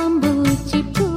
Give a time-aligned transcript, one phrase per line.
[0.00, 1.09] പാമ്പൂച്ചിപ്പൂ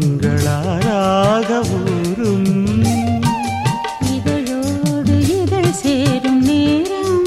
[0.00, 2.50] திங்களாராக ஊரும்
[4.10, 7.24] இதழோடு இதழ் சேரும் நேரம்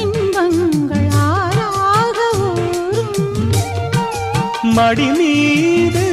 [0.00, 1.58] இன்பங்களாராக
[2.48, 3.22] ஊரும்
[4.78, 6.05] மடி மீது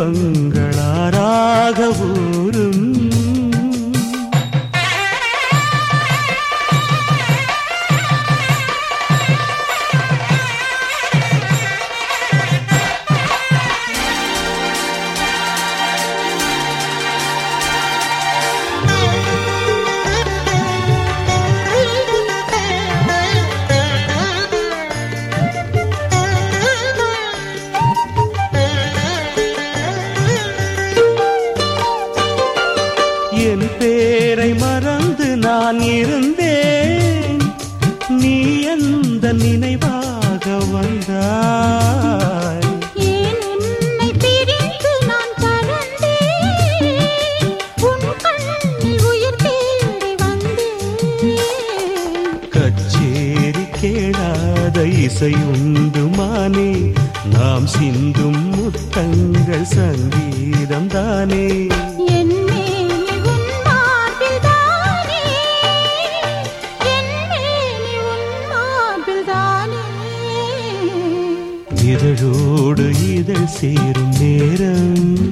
[0.00, 0.29] 分
[55.22, 56.68] இசையுண்டு மானே
[57.32, 61.44] நாம் சிந்தும் முத்தங்கள் சங்கீதம் தானே.
[71.84, 75.29] இதழோடு இதழ் சேரும் நேரம்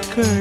[0.00, 0.39] occurred.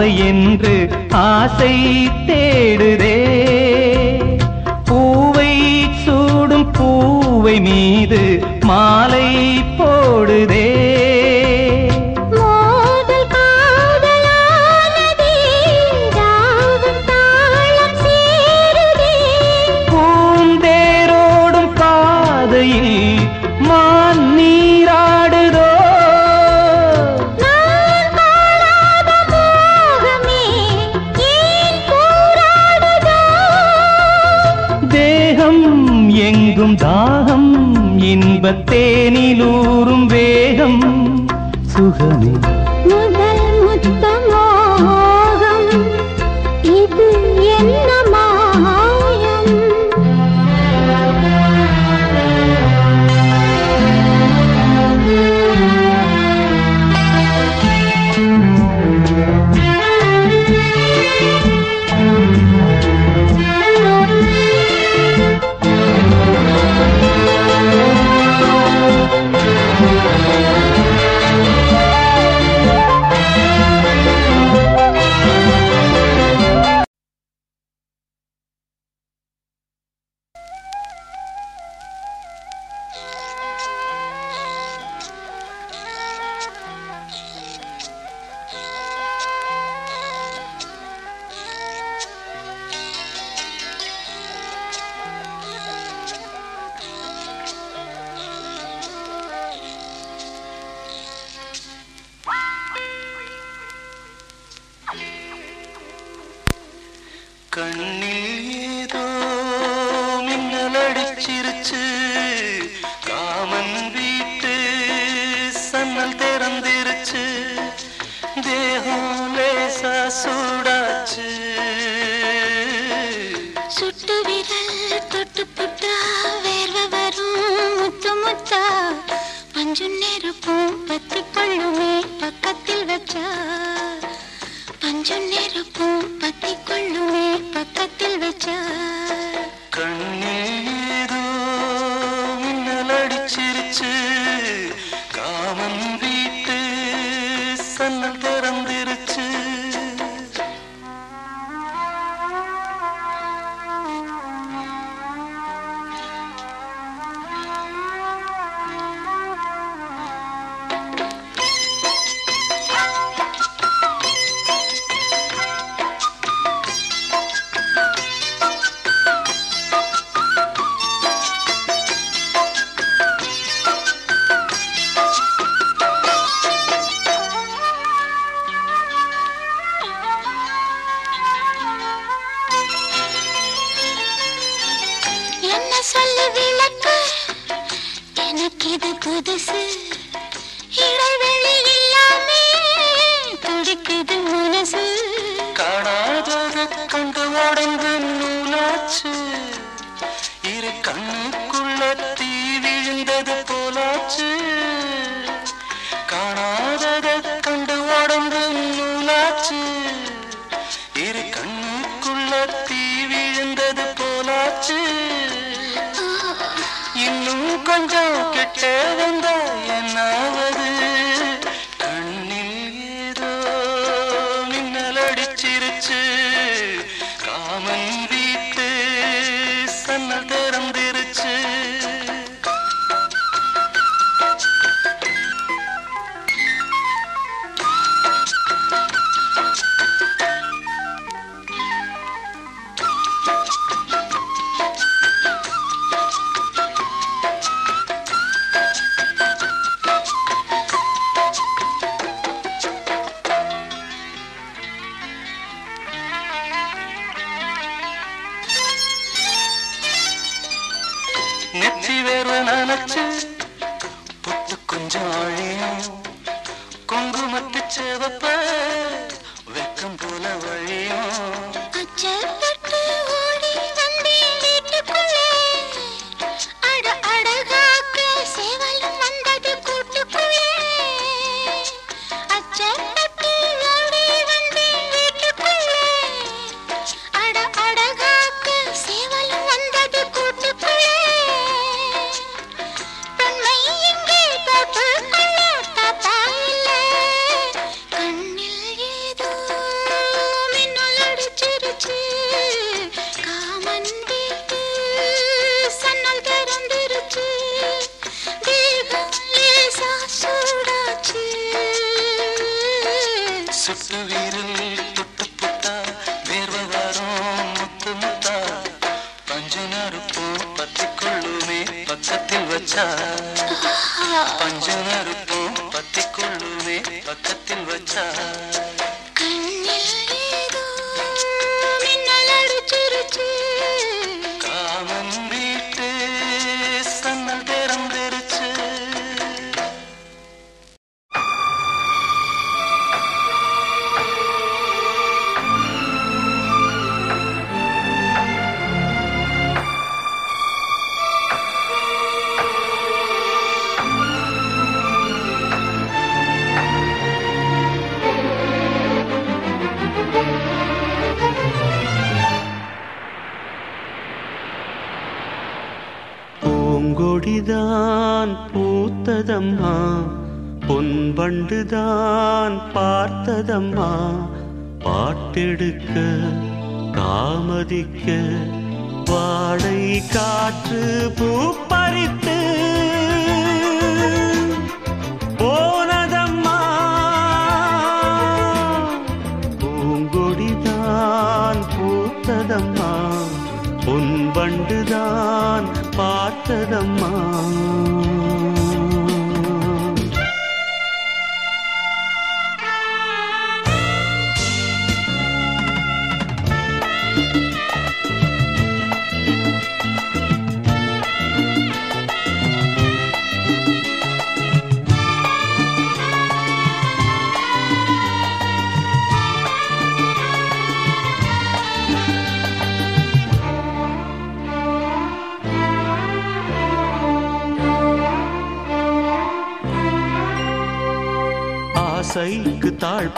[0.00, 0.74] அவை என்று
[1.10, 1.74] ஆசை
[2.26, 3.16] தேடுதே.
[4.84, 5.52] பூவை
[6.04, 8.20] சூடும் பூவை மீது
[8.60, 9.28] மாலை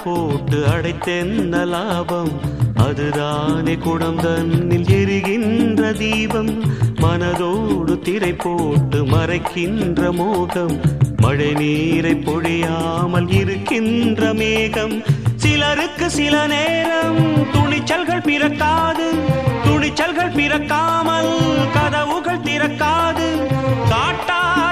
[0.05, 2.31] போட்டு அடைத்தென்ன லாபம்?
[2.77, 6.63] அதுதானே குடம் தன்னில் எரிகின்ற தீபம்.
[6.97, 10.81] மனதோடு திரை போட்டு மறைக்கின்ற மோகம்.
[11.17, 15.03] மழை நீரை பொழியாமல் இருக்கின்ற மேகம்.
[15.37, 19.13] சிலருக்கு சில நேரம் துணிச்சல்கள் பிறக்காது.
[19.65, 21.39] துணிச்சல்கள் பிறக்காமல்
[21.73, 23.47] கதவுகள் திறக்காது.
[23.89, 24.72] காட்டார்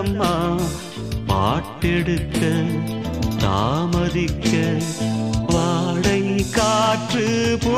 [0.00, 0.34] மாட்டம்மா
[1.28, 2.40] மாட்டெடுக்க
[3.42, 4.52] தாமதிக்க
[5.50, 6.22] வாடை
[6.56, 7.26] காற்று
[7.64, 7.74] பூ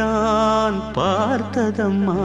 [0.00, 2.18] தான் பார்த்ததம்மா.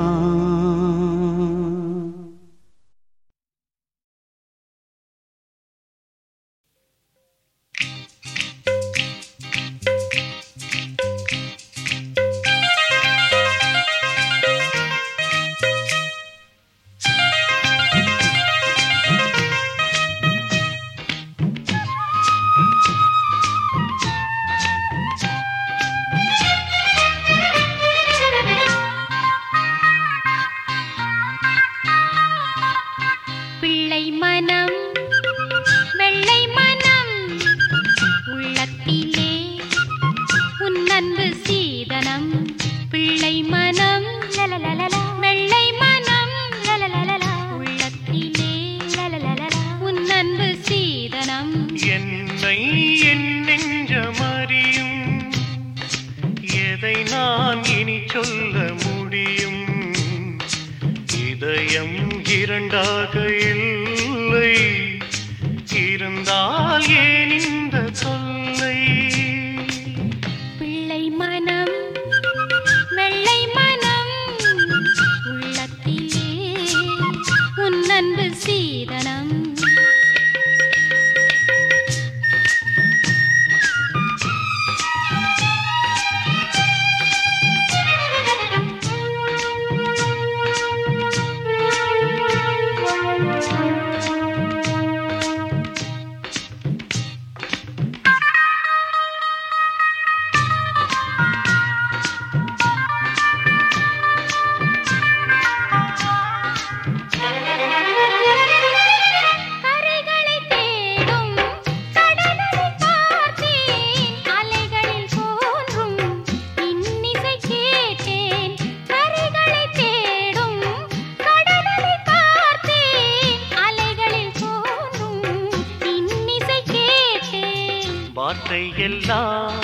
[128.85, 129.59] எல்லாம்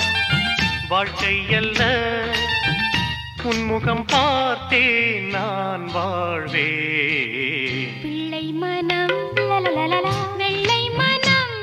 [0.88, 1.82] வாழ்க்கை அல்ல
[3.42, 4.84] உன்முகம் பார்த்தே
[5.30, 6.70] நான் வாழ்வே
[8.02, 9.16] பிள்ளை மனம்
[10.40, 11.54] வெள்ளை மனம்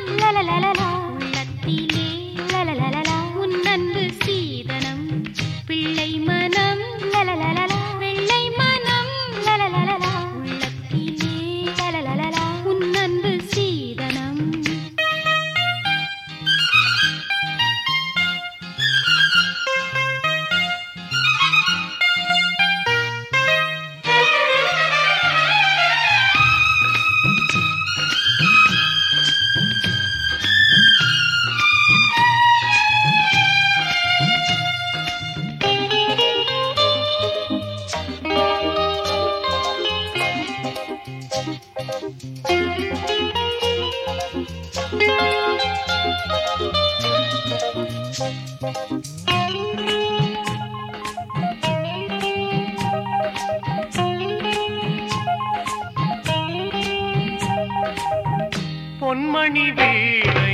[59.31, 60.53] பொன்மணி வீணை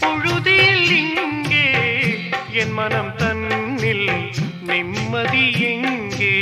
[0.00, 1.64] பொழுதில் இங்கே
[2.52, 4.06] என் மனம் தன்னில்
[4.62, 6.32] நிம்மதி எங்கே?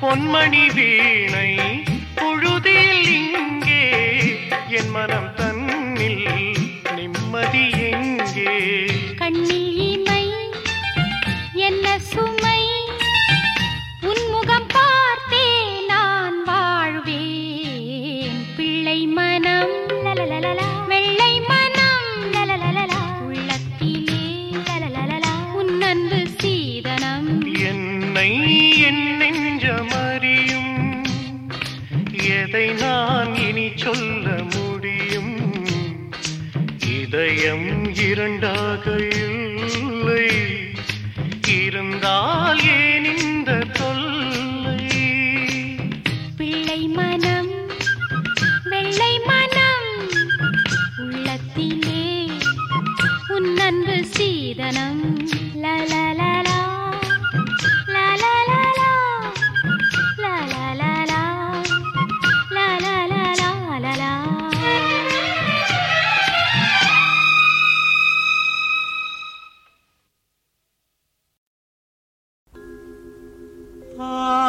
[0.00, 1.50] பொன்மணி வீணை
[74.00, 74.47] Ah.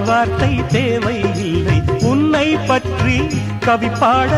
[0.00, 0.50] வாய் வார்த்தை
[1.44, 1.76] இல்லை
[2.10, 3.16] உன்னை பற்றி
[3.66, 4.32] கவி பாட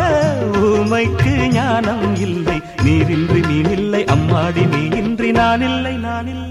[0.61, 2.57] உமைக்கு ஞானம் இல்லை.
[2.85, 6.50] நீரின்றி நீனில்லை அம்மாடி நீ இன்றி நான் இல்லை நான் இல்லை.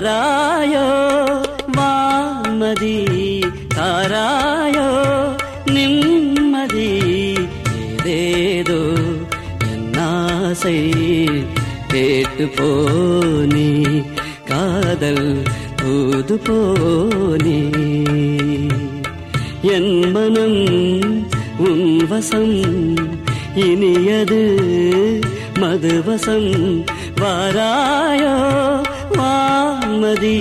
[0.00, 0.84] தாராயோ?
[1.76, 2.96] மாமதி
[3.74, 4.86] தாರಾಯೋ
[5.64, 6.88] நிம்மதி
[7.80, 8.78] ஏதேதோ
[9.72, 10.76] என்னாசை
[11.88, 14.02] கேட்டு போனி?
[14.44, 15.42] காதல்
[15.76, 17.60] தூது போனி?
[19.62, 20.62] என் மனம்
[21.58, 22.58] உன் வசம்
[23.54, 24.42] இனியது
[25.60, 26.84] மதுவசம்
[27.20, 28.34] வாராயோ?
[30.00, 30.36] நிம்மதி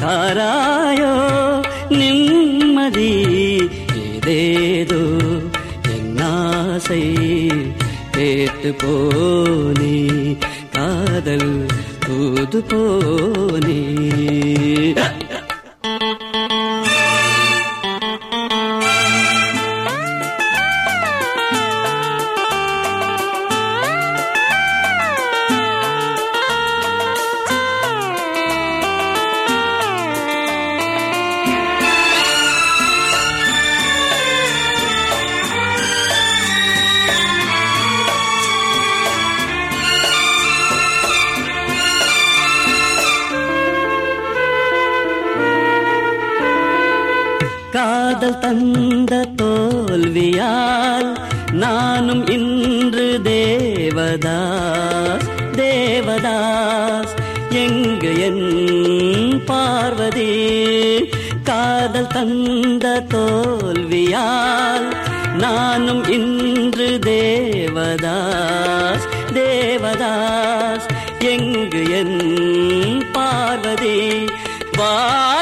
[0.00, 1.12] தாராயோ
[1.98, 3.12] நிம்மதி.
[4.00, 5.00] ஏதேதோ
[5.94, 7.00] என்னாசை
[8.16, 9.96] கேட்டு போனி
[10.76, 11.54] காதல்
[12.06, 13.80] தூது போனே.
[48.24, 51.18] காதல் தந்த தோல்வியால்
[51.52, 57.14] நானும் இன்று தேவதாஸ் தேவதாஸ்.
[57.50, 61.10] எங்கு என் பார்வதி?
[61.44, 64.94] காதல் தந்த தோல்வியால்
[65.38, 70.86] நானும் இன்று தேவதாஸ் தேவதாஸ்.
[71.18, 74.24] எங்கு என் பார்வதி?
[74.76, 75.33] வாழ்வு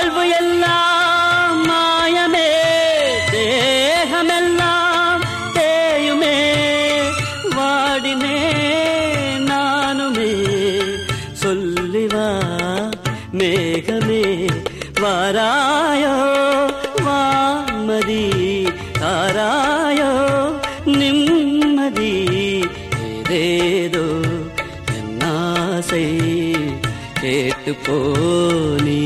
[27.65, 29.01] கேட்டு போனி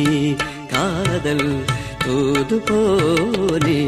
[0.70, 1.48] காதல்
[2.04, 3.80] தூது போனி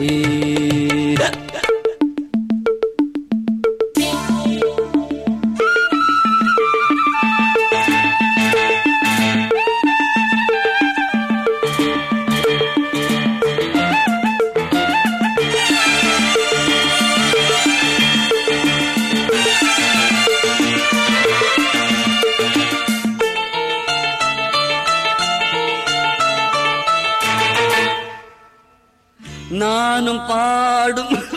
[30.08, 31.27] நானும் பாடும்.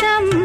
[0.00, 0.41] सम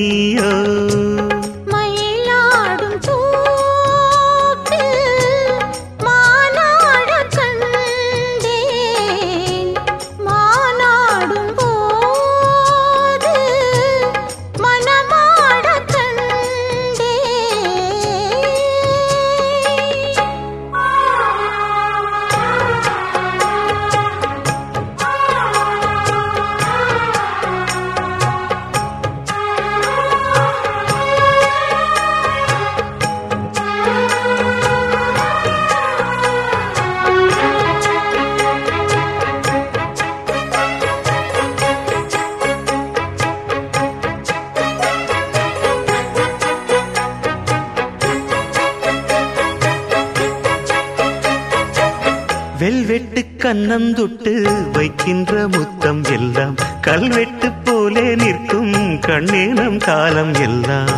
[53.69, 54.33] கண்ணந்துட்டு
[54.73, 58.73] வைக்கின்ற முத்தம் எல்லாம் கல்வெட்டு போலே நிற்கும்
[59.07, 60.95] கண்ணேனம் காலம் எல்லாம்.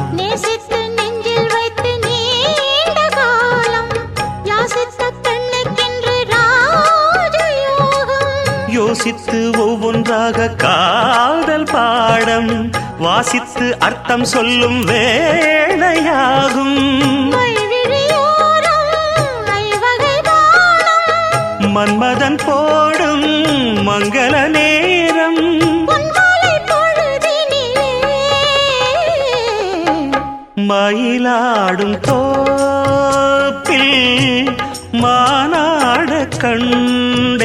[8.70, 12.52] யாசித்த ஒவ்வொன்றாக காதல் பாடம்
[12.98, 16.78] வாசித்து அர்த்தம் சொல்லும் வேளையாகும்
[24.00, 25.38] மங்கள நேரம்.
[30.68, 33.92] மயிலாடும் தோப்பில்
[35.02, 36.10] மானாட
[36.42, 37.40] கண்டேன்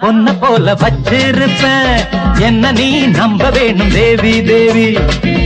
[0.00, 1.98] பொன்ன போல வச்சிருப்பேன்.
[2.38, 4.98] என்ன நீ நம்ப வேணும் தேவி தேவி?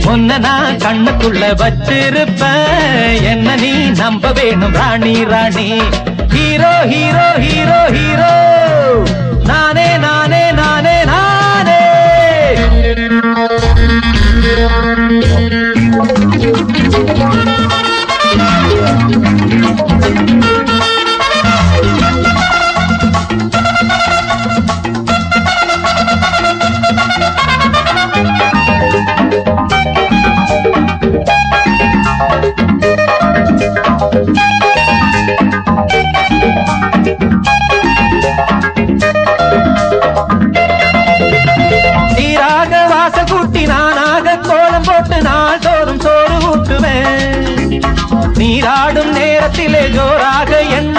[0.05, 3.21] பொன்ன நான் கண்ணுக்குள்ள வச்சிருப்பேன்.
[3.21, 5.69] என்ன நீ நம்ப வேணும் ராணி ராணி?
[6.33, 8.33] Hero hero hero hero?
[9.45, 11.77] நானே நானே நானே நானே!
[18.41, 19.58] Thank you.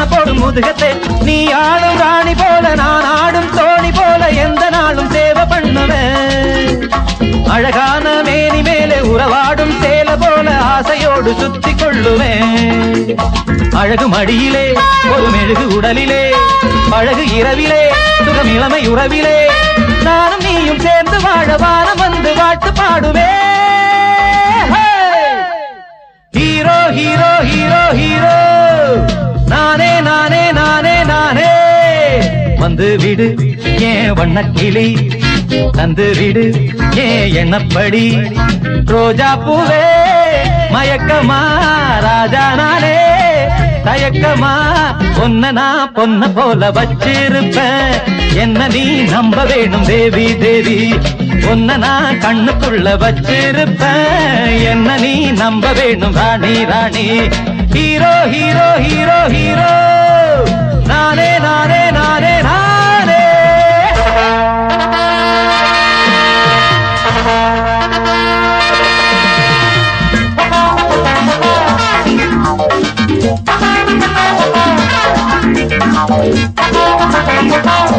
[0.02, 0.90] ஜோராக என்ன போடும் முதுகத்தை?
[1.26, 6.80] நீ ஆடும் ராணி போல நான் ஆடும் தோணி போல எந்த நாளும் சேவை பண்ணுவேன்
[7.50, 13.12] அழகான மேனி மேலே உறவாடும் சேல போல ஆசையோடு சுத்தி கொள்ளுவேன்
[13.80, 14.66] அழகு மடியிலே
[15.12, 16.22] ஒரு மெழுகு உடலிலே
[16.92, 17.82] அழகு இரவிலே
[18.18, 19.38] சுகம் இளமை உறவிலே
[20.04, 23.28] நானும் நீயும் சேர்ந்து வாழ வானம் வந்து வாழ்த்து பாடுவே.
[26.32, 28.34] Hero hero hero hero!
[29.50, 31.50] நானே நானே நானே நானே.
[32.58, 33.26] வந்து விடு
[33.80, 34.88] ஏன் வண்ண கிளி
[35.72, 36.44] தந்து விடு
[36.94, 38.04] ஏன் எண்ணப்படி.
[38.84, 39.82] ரோஜா பூவே
[40.74, 41.40] மயக்கமா
[42.00, 42.96] ராஜா நானே.
[43.84, 44.52] தயக்கமா
[45.18, 47.94] பொன்ன நான் பொன்ன போல வச்சிருப்பேன்.
[48.34, 48.84] என்ன நீ
[49.14, 50.78] நம்ப வேணும் தேவி தேவி?
[51.44, 54.62] பொன்ன நான் கண்ணுக்குள்ள வச்சிருப்பேன்.
[54.70, 57.06] என்ன நீ நம்ப வேணும் ராணி ராணி?
[57.74, 59.70] ஹீரோ ஹீரோ ஹீரோ ஹீரோ
[60.90, 63.20] நானே நானே நானே நானே
[77.20, 77.89] மணியான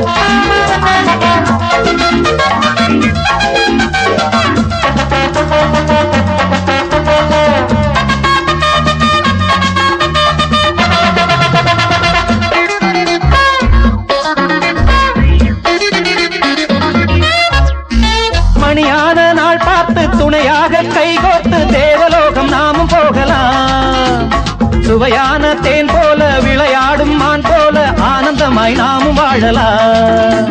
[25.02, 27.78] சுவையான தேன் போல விளையாடும் மான் போல
[28.10, 30.49] ஆனந்தமாய் நாமும் வாழலாம்.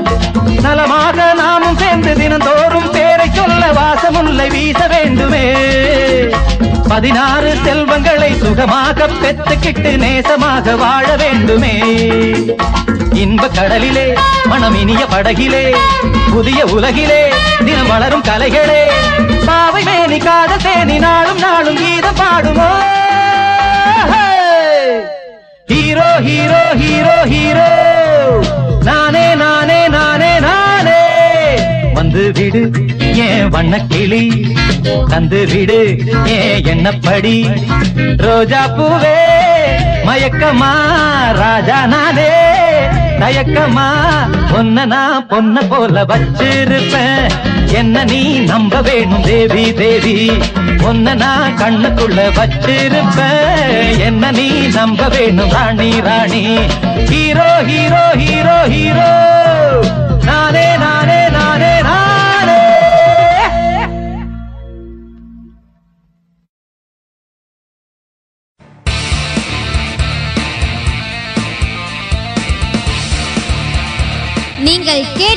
[0.65, 5.45] நலமாக நாமும் சேர்ந்து தினந்தோறும் பேரை சொல்ல வாசமுல்லை வீச வேண்டுமே.
[6.89, 11.75] பதினாறு செல்வங்களை சுகமாக பெற்றுக்கிட்டு நேசமாக வாழ வேண்டுமே.
[13.23, 14.09] இன்ப கடலிலே
[14.45, 15.65] மனம் இனிய படகிலே
[16.33, 17.23] புதிய உலகிலே
[17.65, 18.83] தினம் வளரும் கலைகளே.
[19.47, 22.71] பாவை மேனி காத தேனி நாளும் நாளும் கீதம் பாடுமோ
[25.71, 27.69] ஹீரோ ஹீரோ ஹீரோ ஹீரோ
[28.89, 31.01] நானே நானே நானே நானே.
[31.97, 32.63] வந்து விடு
[33.27, 34.23] ஏன் வண்ண கிளி?
[35.13, 35.81] தந்து விடு
[36.37, 37.37] ஏன் எண்ணப்படி
[38.25, 39.17] ரோஜா பூவே
[40.09, 40.73] மயக்கமா
[41.41, 42.31] ராஜா நானே.
[43.21, 43.89] தயக்கமா?
[44.53, 47.31] பொன்ன நான் பொன்ன போல வச்சிருப்பேன்.
[47.75, 50.31] என்ன நீ நம்ப வேணும் தேவி தேவி?
[50.77, 53.99] பொன்ன நான் கண்ணுக்குள்ள வச்சிருப்பேன்.
[53.99, 56.59] என்ன நீ நம்ப வேணும் ராணி ராணி?
[57.09, 59.40] Hero hero hero hero.